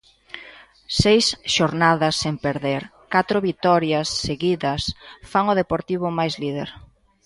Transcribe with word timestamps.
Seis 1.01 1.25
xornadas 1.55 2.15
sen 2.23 2.35
perder, 2.45 2.81
catro 3.13 3.37
vitorias 3.49 4.09
seguida 4.25 4.73
fan 5.31 5.45
o 5.51 5.57
Deportivo 5.61 6.05
máis 6.19 6.33
líder. 6.43 6.69